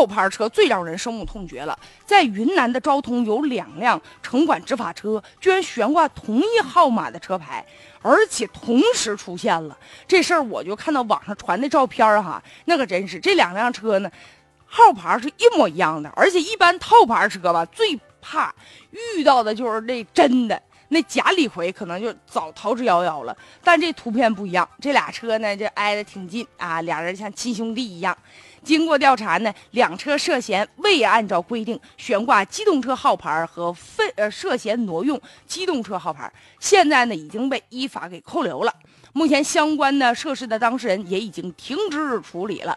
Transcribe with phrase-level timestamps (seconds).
[0.00, 1.78] 套牌车最让人深恶痛绝了。
[2.06, 7.62] 在云南的昭通有两辆城管执法车，居然悬挂同一号码的车牌，
[8.00, 9.76] 而且同时出现了。
[10.08, 14.10] 这事儿我就看到网上传的照片哈，那可真是这两辆车呢，
[14.64, 16.10] 号牌是一模一样的。
[16.16, 18.54] 而且一般套牌车吧，最怕
[19.16, 20.62] 遇到的就是那真的。
[20.92, 28.16] 那假李逵可能就早逃之夭夭了，但这图片不一样，这俩车呢就挨得挺近啊，俩人像亲兄弟一样。
[28.62, 38.74] 经过调查呢，两车涉嫌未按照规定悬挂机动车号牌和非呃涉嫌挪用机动车号牌，现在呢已经被依法给扣留了。
[39.12, 42.76] 目前相关的涉事的当事人也已经停职处理了。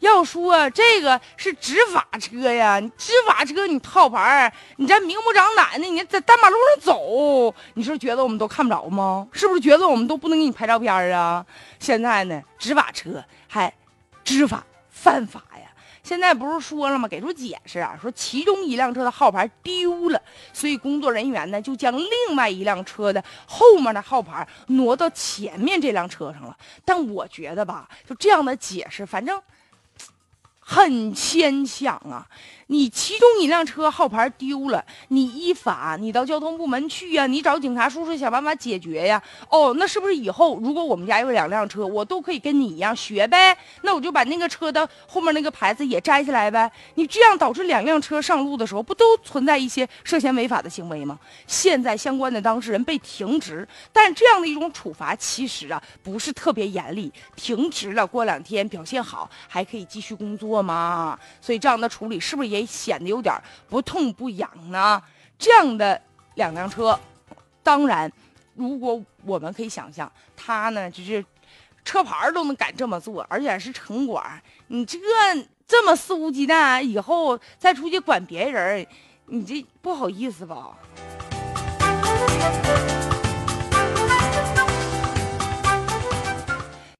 [0.00, 9.26] 要说这个是执法车呀，执法车你套牌你这明目张胆的，你在大马路上走，你是觉得我们都看不着吗？
[9.32, 11.44] 是不是觉得我们都不能给你拍照片啊？
[11.80, 13.72] 现在呢，执法车还
[14.22, 15.62] 执法犯法呀？
[16.02, 17.08] 现在不是说了吗？
[17.08, 20.20] 给出解释啊，说其中一辆车的号牌丢了，
[20.52, 26.56] 所以工作人员呢就将另外一辆车的后面的号牌挪到前面这辆车上了。
[26.84, 29.42] 但我觉得吧，就这样的解释，反正。
[30.68, 32.26] 很牵强啊！
[32.66, 39.22] 你其中一辆车号牌丢了，你依法你到交通部门去呀，你找警察叔叔想办法解决呀。
[39.48, 43.56] 哦，那是不是以后如果我们家有两辆车，我都可以跟你一样学呗？
[43.82, 46.68] 那我就把那个车的后面那个牌子也摘下来呗。
[46.96, 51.16] 你这样导致两辆车上路的时候，不都存在一些涉嫌违法的行为吗？
[51.46, 61.18] 现在相关的当事人被停职，但这样的一种处罚其实啊不是特别严厉，停职了过两天表现好还可以继续工作吗？
[61.40, 62.48] 所以这样的处理是不是？
[62.48, 63.34] 也显得有点
[63.68, 65.02] 不痛不痒呢。
[65.38, 66.00] 这样的
[66.36, 66.98] 两辆车，
[67.62, 68.10] 当然，
[68.54, 71.24] 如果我们可以想象，他呢就是
[71.84, 74.98] 车牌都能敢这么做，而且是城管，你这
[75.66, 78.86] 这么肆无忌惮，以后再出去管别人，
[79.26, 80.78] 你这不好意思吧？